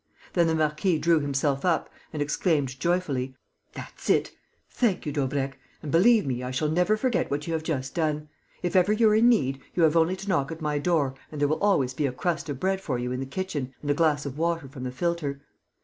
Then 0.33 0.47
the 0.47 0.55
marquis 0.55 0.97
drew 0.97 1.19
himself 1.19 1.63
up 1.63 1.87
and 2.11 2.23
exclaimed, 2.23 2.79
joyfully: 2.79 3.35
"That's 3.73 4.09
it!.... 4.09 4.31
Thank 4.67 5.05
you, 5.05 5.11
Daubrecq. 5.11 5.59
And, 5.83 5.91
believe 5.91 6.25
me, 6.25 6.41
I 6.41 6.49
shall 6.49 6.69
never 6.69 6.97
forget 6.97 7.29
what 7.29 7.45
you 7.45 7.53
have 7.53 7.61
just 7.61 7.93
done. 7.93 8.27
If 8.63 8.75
ever 8.75 8.91
you're 8.93 9.13
in 9.13 9.29
need, 9.29 9.61
you 9.75 9.83
have 9.83 9.95
only 9.95 10.15
to 10.15 10.27
knock 10.27 10.51
at 10.51 10.59
my 10.59 10.79
door 10.79 11.13
and 11.31 11.39
there 11.39 11.47
will 11.47 11.59
always 11.61 11.93
be 11.93 12.07
a 12.07 12.11
crust 12.11 12.49
of 12.49 12.59
bread 12.59 12.81
for 12.81 12.97
you 12.97 13.11
in 13.11 13.19
the 13.19 13.27
kitchen 13.27 13.75
and 13.83 13.91
a 13.91 13.93
glass 13.93 14.25
of 14.25 14.39
water 14.39 14.67
from 14.67 14.85
the 14.85 14.91
filter. 14.91 15.43